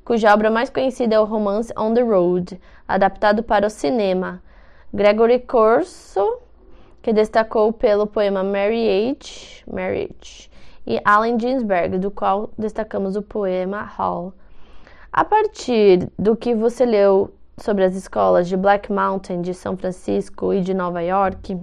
[0.04, 4.41] cuja obra mais conhecida é o romance On the Road, adaptado para o cinema.
[4.91, 6.39] Gregory Corso,
[7.02, 10.50] que destacou pelo poema Marriage, Marriage
[10.88, 14.34] e Allen Ginsberg, do qual destacamos o poema Hall.
[15.12, 20.54] A partir do que você leu sobre as escolas de Black Mountain, de São Francisco
[20.54, 21.56] e de Nova York,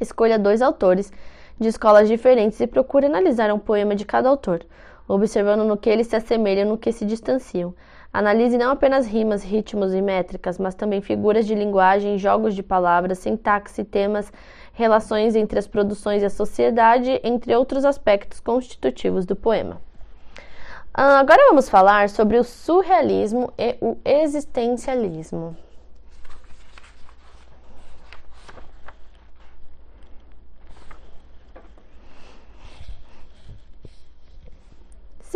[0.00, 1.12] escolha dois autores
[1.58, 4.64] de escolas diferentes e procure analisar um poema de cada autor
[5.08, 7.74] observando no que eles se assemelham no que se distanciam.
[8.12, 13.18] Analise não apenas rimas, ritmos e métricas, mas também figuras de linguagem, jogos de palavras,
[13.18, 14.32] sintaxe, temas,
[14.72, 19.80] relações entre as produções e a sociedade, entre outros aspectos constitutivos do poema.
[20.92, 25.56] Ah, agora vamos falar sobre o surrealismo e o existencialismo.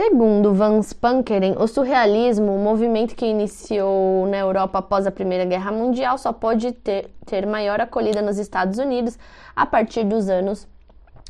[0.04, 5.70] Segundo Van Spankeren, o surrealismo, um movimento que iniciou na Europa após a Primeira Guerra
[5.70, 9.16] Mundial, só pode ter, ter maior acolhida nos Estados Unidos
[9.54, 10.66] a partir dos anos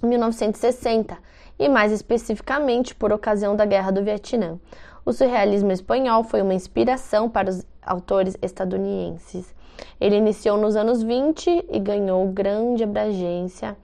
[0.03, 1.19] 1960
[1.59, 4.59] e, mais especificamente, por ocasião da Guerra do Vietnã.
[5.05, 9.55] O surrealismo espanhol foi uma inspiração para os autores estadunidenses.
[10.01, 13.77] Ele iniciou nos anos 20 e ganhou grande abrangência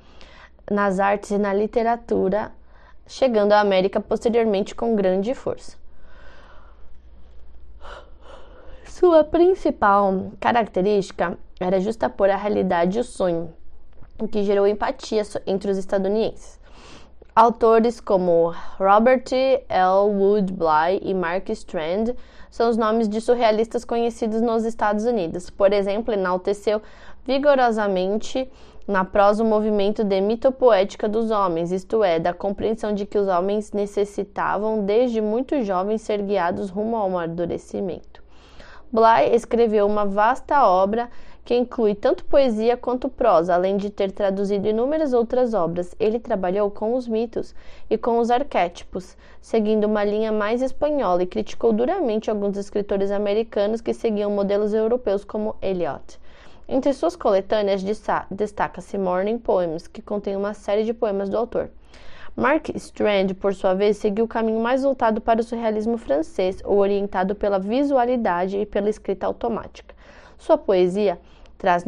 [0.70, 2.56] nas artes e na literatura
[3.08, 5.76] chegando à América posteriormente com grande força.
[8.84, 13.52] Sua principal característica era justapor a realidade e o sonho,
[14.20, 16.58] o que gerou empatia entre os estadunidenses.
[17.34, 19.30] Autores como Robert
[19.68, 20.10] L.
[20.10, 22.16] Wood Bly e Mark Strand
[22.50, 25.48] são os nomes de surrealistas conhecidos nos Estados Unidos.
[25.48, 26.82] Por exemplo, enalteceu
[27.28, 28.50] vigorosamente
[28.86, 33.28] na prosa o movimento de mitopoética dos homens, isto é, da compreensão de que os
[33.28, 38.22] homens necessitavam desde muito jovens ser guiados rumo ao amadurecimento.
[38.90, 41.10] Bly escreveu uma vasta obra
[41.44, 45.94] que inclui tanto poesia quanto prosa, além de ter traduzido inúmeras outras obras.
[46.00, 47.54] Ele trabalhou com os mitos
[47.90, 53.82] e com os arquétipos, seguindo uma linha mais espanhola e criticou duramente alguns escritores americanos
[53.82, 56.18] que seguiam modelos europeus como Eliot.
[56.70, 57.82] Entre suas coletâneas
[58.30, 61.70] destaca-se Morning Poems, que contém uma série de poemas do autor.
[62.36, 66.76] Mark Strand, por sua vez, seguiu o caminho mais voltado para o surrealismo francês, ou
[66.76, 69.94] orientado pela visualidade e pela escrita automática.
[70.36, 71.18] Sua poesia
[71.56, 71.84] traz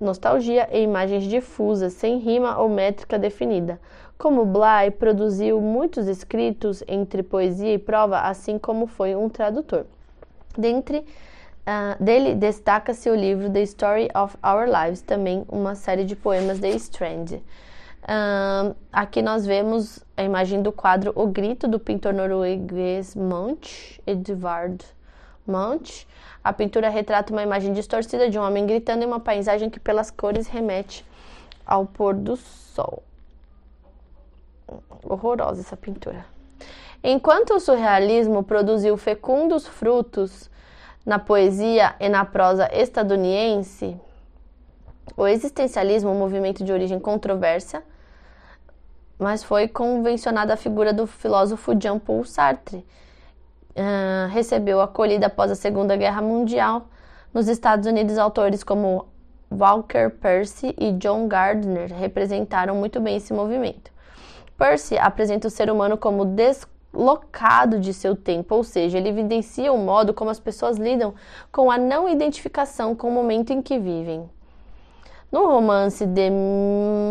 [0.00, 3.80] nostalgia e imagens difusas, sem rima ou métrica definida.
[4.18, 9.86] Como Bly produziu muitos escritos entre poesia e prova, assim como foi um tradutor.
[10.58, 11.04] Dentre
[11.64, 16.58] Uh, dele destaca-se o livro The Story of Our Lives, também uma série de poemas
[16.58, 17.40] de Strand.
[18.02, 24.84] Uh, aqui nós vemos a imagem do quadro O Grito, do pintor norueguês Munch, Edvard
[25.46, 26.06] Munch.
[26.42, 30.10] A pintura retrata uma imagem distorcida de um homem gritando em uma paisagem que, pelas
[30.10, 31.02] cores, remete
[31.64, 33.02] ao pôr do sol.
[35.02, 36.26] Horrorosa essa pintura.
[37.02, 40.50] Enquanto o surrealismo produziu fecundos frutos
[41.04, 43.96] na poesia e na prosa estadunidense,
[45.16, 47.82] o existencialismo, um movimento de origem controversa,
[49.18, 52.84] mas foi convencionada a figura do filósofo Jean-Paul Sartre.
[53.76, 56.86] Uh, recebeu acolhida após a Segunda Guerra Mundial.
[57.32, 59.06] Nos Estados Unidos, autores como
[59.50, 63.92] Walker Percy e John Gardner representaram muito bem esse movimento.
[64.56, 69.72] Percy apresenta o ser humano como des locado de seu tempo, ou seja, ele evidencia
[69.72, 71.14] o modo como as pessoas lidam
[71.50, 74.28] com a não identificação com o momento em que vivem.
[75.30, 76.30] No romance The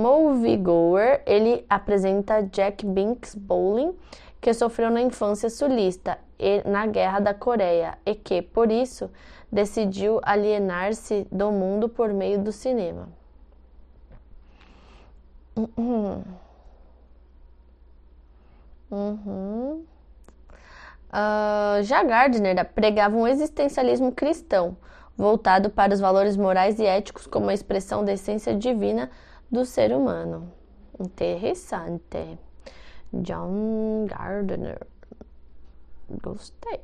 [0.02, 3.94] Moviegoer, ele apresenta Jack Binks Bowling,
[4.40, 9.10] que sofreu na infância sulista e na Guerra da Coreia e que, por isso,
[9.52, 13.10] decidiu alienar-se do mundo por meio do cinema.
[18.94, 19.84] Uhum.
[21.10, 24.78] Uh, já Gardner pregava um existencialismo cristão,
[25.18, 29.10] voltado para os valores morais e éticos como a expressão da essência divina
[29.52, 30.52] do ser humano.
[31.00, 32.38] Interessante.
[33.12, 34.86] John Gardner.
[36.22, 36.80] Gostei.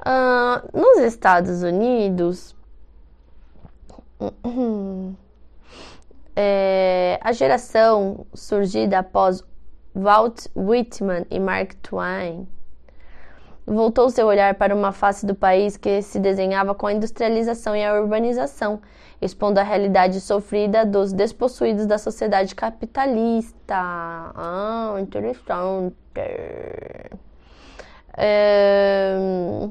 [0.00, 2.56] Uh, nos Estados Unidos,
[6.34, 9.42] é, a geração surgida após
[9.96, 12.46] Walt Whitman e Mark Twain
[13.66, 17.84] voltou seu olhar para uma face do país que se desenhava com a industrialização e
[17.84, 18.80] a urbanização,
[19.20, 23.74] expondo a realidade sofrida dos despossuídos da sociedade capitalista.
[23.74, 25.96] Ah, interessante.
[28.16, 29.68] É...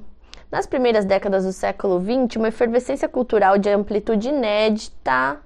[0.51, 5.39] Nas primeiras décadas do século XX, uma efervescência cultural de amplitude inédita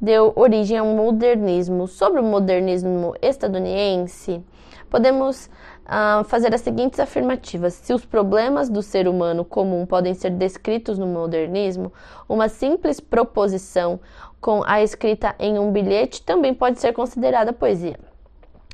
[0.00, 1.86] deu origem ao modernismo.
[1.86, 4.42] Sobre o modernismo estadunidense,
[4.88, 5.50] podemos
[5.86, 7.74] uh, fazer as seguintes afirmativas.
[7.74, 11.92] Se os problemas do ser humano comum podem ser descritos no modernismo,
[12.28, 14.00] uma simples proposição
[14.40, 17.98] com a escrita em um bilhete também pode ser considerada poesia.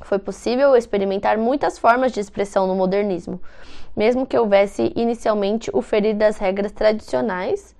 [0.02, 3.40] Foi possível experimentar muitas formas de expressão no modernismo,
[3.96, 7.75] mesmo que houvesse inicialmente o ferir das regras tradicionais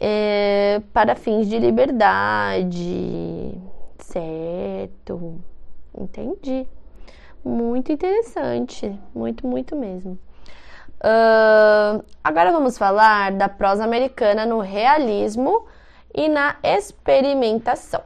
[0.00, 3.52] é, para fins de liberdade.
[3.98, 5.40] Certo,
[5.96, 6.66] entendi.
[7.44, 10.18] Muito interessante, muito, muito mesmo.
[10.98, 15.66] Uh, agora vamos falar da prosa americana no realismo
[16.12, 18.02] e na experimentação.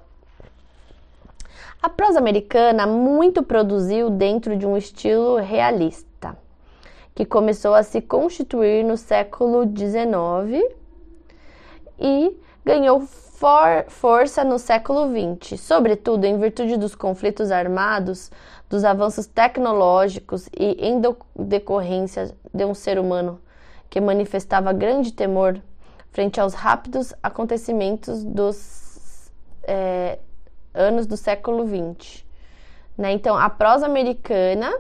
[1.83, 6.37] A prosa americana muito produziu dentro de um estilo realista,
[7.15, 10.82] que começou a se constituir no século XIX
[12.03, 18.31] e ganhou for força no século XX, sobretudo em virtude dos conflitos armados,
[18.69, 21.01] dos avanços tecnológicos e em
[21.37, 23.41] decorrência de um ser humano
[23.89, 25.61] que manifestava grande temor
[26.11, 29.31] frente aos rápidos acontecimentos dos
[29.63, 30.19] é,
[30.75, 32.25] anos do século XX.
[32.97, 33.13] Né?
[33.13, 34.73] Então, a prosa americana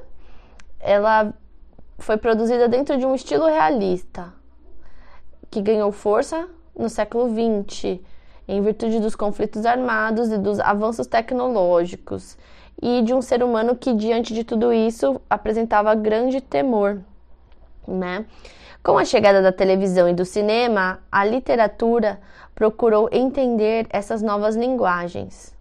[0.81, 1.33] ela
[1.99, 4.33] foi produzida dentro de um estilo realista
[5.51, 8.01] que ganhou força no século XX
[8.49, 12.37] em virtude dos conflitos armados e dos avanços tecnológicos
[12.81, 17.01] e de um ser humano que, diante de tudo isso, apresentava grande temor,
[17.87, 18.27] né?
[18.83, 22.19] Com a chegada da televisão e do cinema, a literatura
[22.55, 25.55] procurou entender essas novas linguagens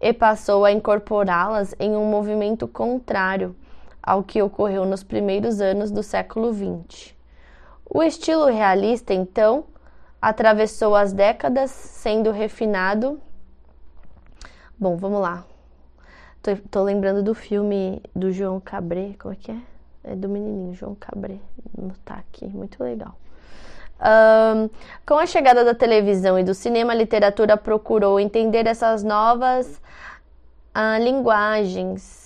[0.00, 3.54] e passou a incorporá-las em um movimento contrário
[4.02, 7.14] ao que ocorreu nos primeiros anos do século XX.
[7.88, 9.64] O estilo realista, então,
[10.24, 13.20] atravessou as décadas, sendo refinado.
[14.78, 15.44] Bom, vamos lá.
[16.42, 19.58] Tô, tô, lembrando do filme do João Cabré, como é que é?
[20.02, 21.38] É do menininho João Cabré,
[22.04, 23.18] tá aqui, muito legal.
[24.00, 24.68] Um,
[25.06, 29.80] com a chegada da televisão e do cinema, a literatura procurou entender essas novas
[30.74, 32.23] uh, linguagens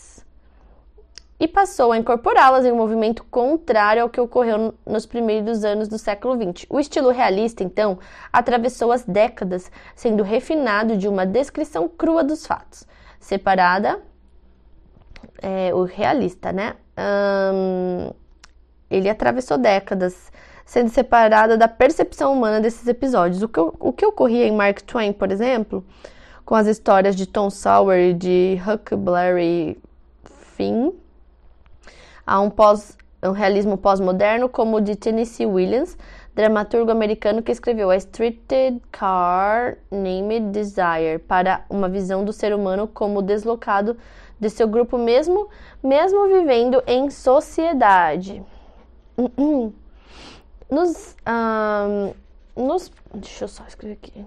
[1.40, 5.98] e passou a incorporá-las em um movimento contrário ao que ocorreu nos primeiros anos do
[5.98, 6.66] século XX.
[6.68, 7.98] O estilo realista, então,
[8.32, 12.86] atravessou as décadas, sendo refinado de uma descrição crua dos fatos,
[13.20, 14.00] separada
[15.40, 16.74] é, o realista, né?
[16.98, 18.10] Um,
[18.90, 20.32] ele atravessou décadas,
[20.64, 23.42] sendo separada da percepção humana desses episódios.
[23.42, 25.84] O que, o que ocorria em Mark Twain, por exemplo,
[26.44, 29.80] com as histórias de Tom Sawyer e de Huckleberry
[30.56, 30.92] Finn,
[32.28, 35.96] há um, pós, um realismo pós-moderno como o de Tennessee Williams,
[36.34, 42.86] dramaturgo americano que escreveu A Streeted Car Named Desire, para uma visão do ser humano
[42.86, 43.96] como deslocado
[44.38, 45.48] de seu grupo mesmo,
[45.82, 48.42] mesmo vivendo em sociedade.
[50.70, 52.12] Nos, um,
[52.54, 54.22] nos, deixa eu só escrever aqui.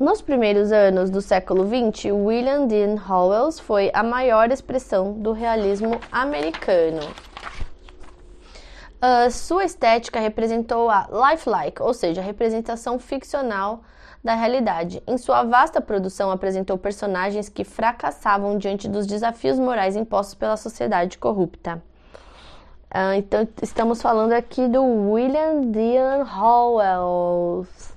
[0.00, 6.00] Nos primeiros anos do século XX, William Dean Howells foi a maior expressão do realismo
[6.10, 7.02] americano.
[8.96, 13.82] Uh, sua estética representou a lifelike, ou seja, a representação ficcional
[14.24, 15.02] da realidade.
[15.06, 21.18] Em sua vasta produção, apresentou personagens que fracassavam diante dos desafios morais impostos pela sociedade
[21.18, 21.76] corrupta.
[22.90, 27.89] Uh, então, estamos falando aqui do William Dean Howells.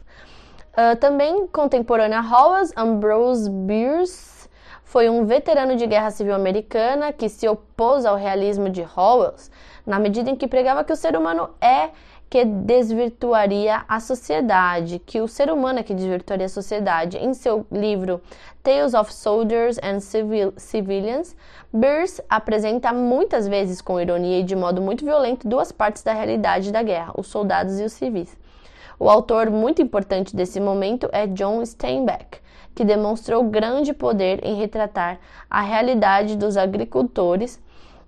[0.73, 4.49] Uh, também contemporânea a Howells, Ambrose Bierce
[4.83, 9.51] foi um veterano de guerra civil americana que se opôs ao realismo de Howells,
[9.85, 11.89] na medida em que pregava que o ser humano é
[12.27, 17.17] que desvirtuaria a sociedade, que o ser humano é que desvirtuaria a sociedade.
[17.17, 18.19] Em seu livro
[18.63, 21.35] Tales of Soldiers and Civil Civilians,
[21.71, 26.71] Beers apresenta muitas vezes com ironia e de modo muito violento duas partes da realidade
[26.71, 28.35] da guerra, os soldados e os civis.
[29.03, 32.39] O autor muito importante desse momento é John Steinbeck,
[32.73, 37.61] que demonstrou grande poder em retratar a realidade dos agricultores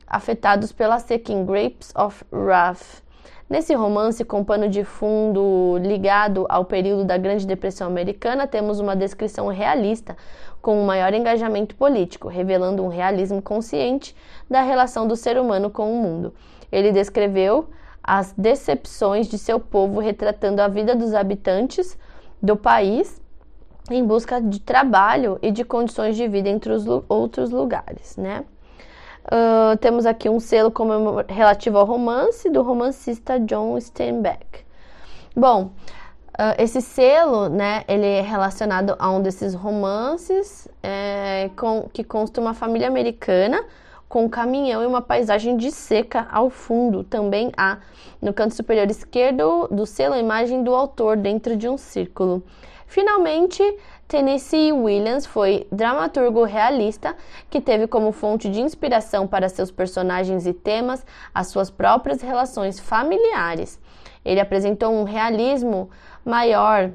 [0.08, 3.04] afetados pela seca em Grapes of Wrath
[3.50, 8.96] Nesse romance com pano de fundo ligado ao período da Grande Depressão Americana, temos uma
[8.96, 10.16] descrição realista
[10.62, 14.16] com um maior engajamento político, revelando um realismo consciente
[14.50, 16.34] da relação do ser humano com o mundo.
[16.72, 17.68] Ele descreveu
[18.06, 21.98] as decepções de seu povo, retratando a vida dos habitantes
[22.42, 23.20] do país
[23.90, 28.44] em busca de trabalho e de condições de vida entre os outros lugares, né?
[29.26, 30.72] Uh, temos aqui um selo
[31.28, 34.64] relativo ao romance do romancista John Steinbeck.
[35.36, 35.72] Bom,
[36.38, 42.40] uh, esse selo, né, ele é relacionado a um desses romances é, com, que consta
[42.40, 43.64] uma família americana
[44.16, 47.04] com um caminhão e uma paisagem de seca ao fundo.
[47.04, 47.80] Também há
[48.22, 52.42] no canto superior esquerdo do selo a imagem do autor dentro de um círculo.
[52.88, 53.62] Finalmente,
[54.08, 57.14] Tennessee Williams foi dramaturgo realista
[57.50, 62.80] que teve como fonte de inspiração para seus personagens e temas as suas próprias relações
[62.80, 63.78] familiares.
[64.24, 65.90] Ele apresentou um realismo
[66.24, 66.90] maior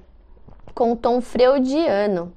[0.75, 2.33] com um tom freudiano,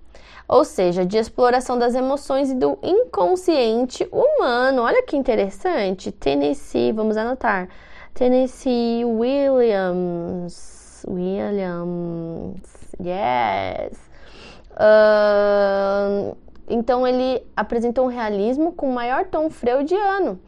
[0.47, 4.81] ou seja, de exploração das emoções e do inconsciente humano.
[4.81, 6.11] Olha que interessante.
[6.11, 7.69] Tennessee, vamos anotar.
[8.13, 11.05] Tennessee Williams.
[11.07, 12.61] Williams.
[13.01, 13.97] Yes.
[14.73, 16.35] Uh,
[16.69, 20.39] então ele apresentou um realismo com maior tom freudiano,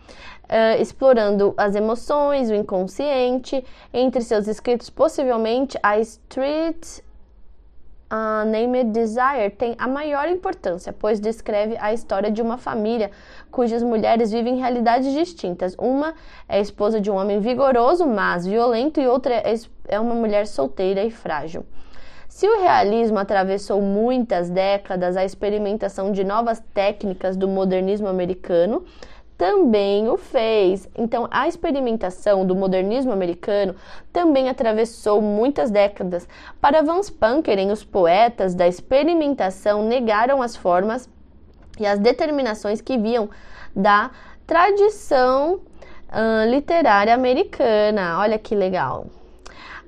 [0.43, 3.63] uh, explorando as emoções, o inconsciente.
[3.93, 6.99] Entre seus escritos, possivelmente a Street
[8.11, 13.11] uh, Named Desire tem a maior importância, pois descreve a história de uma família
[13.51, 15.75] cujas mulheres vivem realidades distintas.
[15.77, 16.13] Uma
[16.47, 19.53] é esposa de um homem vigoroso, mas violento, e outra é,
[19.87, 21.65] é uma mulher solteira e frágil.
[22.27, 28.83] Se o realismo atravessou muitas décadas a experimentação de novas técnicas do modernismo americano,
[29.37, 30.89] também o fez.
[30.95, 33.75] Então, a experimentação do modernismo americano
[34.11, 36.27] também atravessou muitas décadas.
[36.61, 41.09] Para Vance Pankeren, os poetas da experimentação negaram as formas
[41.79, 43.29] e as determinações que viam
[43.75, 44.11] da
[44.47, 48.17] tradição uh, literária americana.
[48.19, 49.07] Olha que legal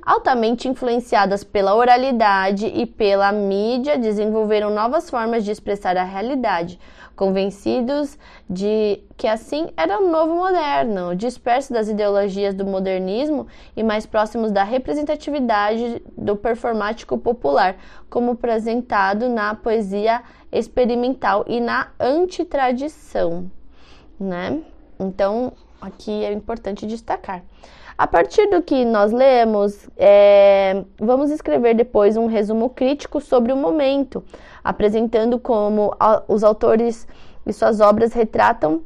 [0.07, 6.79] altamente influenciadas pela oralidade e pela mídia, desenvolveram novas formas de expressar a realidade,
[7.13, 8.17] convencidos
[8.49, 14.49] de que assim era o novo moderno, disperso das ideologias do modernismo e mais próximos
[14.49, 17.75] da representatividade do performático popular,
[18.09, 23.51] como apresentado na poesia experimental e na antitradição,
[24.17, 24.61] né?
[24.97, 25.51] Então,
[25.81, 27.43] aqui é importante destacar.
[27.97, 33.57] A partir do que nós lemos, é, vamos escrever depois um resumo crítico sobre o
[33.57, 34.23] momento,
[34.63, 37.07] apresentando como a, os autores
[37.43, 38.83] e suas obras retratam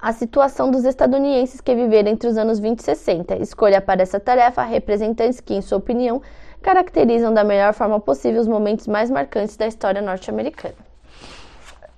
[0.00, 3.36] a situação dos estadunidenses que viveram entre os anos 20 e 60.
[3.38, 6.22] Escolha para essa tarefa representantes que, em sua opinião,
[6.62, 10.76] caracterizam da melhor forma possível os momentos mais marcantes da história norte-americana.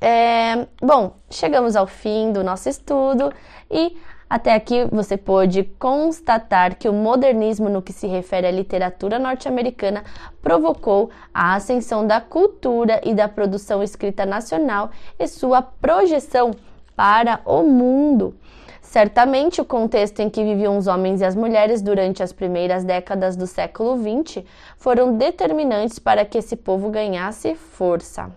[0.00, 3.30] É, bom, chegamos ao fim do nosso estudo
[3.70, 3.98] e
[4.30, 10.04] até aqui você pôde constatar que o modernismo, no que se refere à literatura norte-americana,
[10.40, 16.52] provocou a ascensão da cultura e da produção escrita nacional e sua projeção
[16.94, 18.36] para o mundo.
[18.80, 23.34] Certamente, o contexto em que viviam os homens e as mulheres durante as primeiras décadas
[23.34, 24.44] do século XX
[24.76, 28.30] foram determinantes para que esse povo ganhasse força,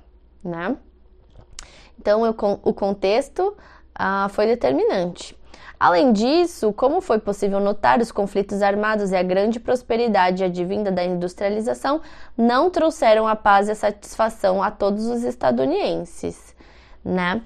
[0.44, 0.76] né?
[2.00, 2.24] Então,
[2.64, 3.56] o contexto
[3.94, 5.36] ah, foi determinante.
[5.84, 11.04] Além disso, como foi possível notar, os conflitos armados e a grande prosperidade advinda da
[11.04, 12.00] industrialização
[12.38, 16.56] não trouxeram a paz e a satisfação a todos os estadunidenses,
[17.04, 17.42] né?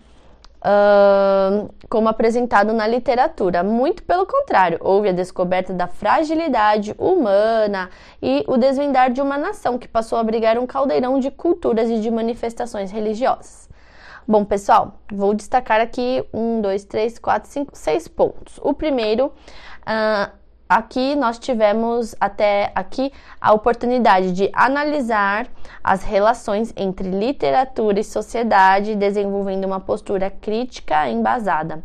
[0.60, 3.64] Uh, como apresentado na literatura.
[3.64, 7.90] Muito pelo contrário, houve a descoberta da fragilidade humana
[8.22, 12.00] e o desvendar de uma nação que passou a abrigar um caldeirão de culturas e
[12.00, 13.67] de manifestações religiosas.
[14.30, 18.60] Bom, pessoal, vou destacar aqui um, dois, três, quatro, cinco, seis pontos.
[18.62, 20.30] O primeiro, uh,
[20.68, 23.10] aqui nós tivemos até aqui
[23.40, 25.48] a oportunidade de analisar
[25.82, 31.82] as relações entre literatura e sociedade, desenvolvendo uma postura crítica embasada.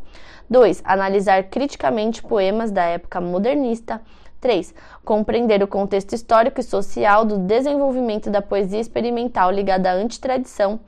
[0.50, 0.82] 2.
[0.84, 4.02] Analisar criticamente poemas da época modernista.
[4.40, 4.74] 3.
[5.04, 10.80] Compreender o contexto histórico e social do desenvolvimento da poesia experimental ligada à antitradição.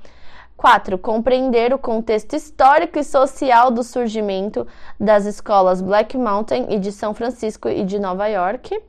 [0.57, 0.98] 4.
[0.98, 4.66] Compreender o contexto histórico e social do surgimento
[4.98, 8.80] das escolas Black Mountain e de São Francisco e de Nova York.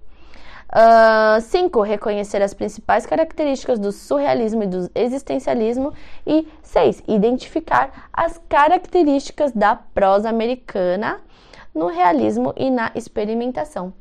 [1.41, 1.79] 5.
[1.79, 5.93] Uh, reconhecer as principais características do surrealismo e do existencialismo.
[6.25, 7.03] E 6.
[7.07, 11.21] Identificar as características da prosa americana
[11.73, 13.93] no realismo e na experimentação.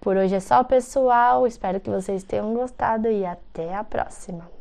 [0.00, 1.46] Por hoje é só, pessoal.
[1.46, 4.59] Espero que vocês tenham gostado e até a próxima.